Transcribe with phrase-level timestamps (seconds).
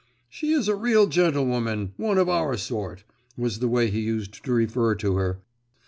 [0.29, 3.03] 'She is a real gentlewoman, one of our sort,'
[3.37, 5.41] was the way he used to refer to her.